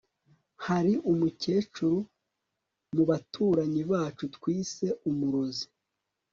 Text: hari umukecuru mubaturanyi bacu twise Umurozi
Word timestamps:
hari 0.65 0.93
umukecuru 1.11 1.97
mubaturanyi 2.95 3.81
bacu 3.91 4.23
twise 4.35 4.87
Umurozi 5.09 5.65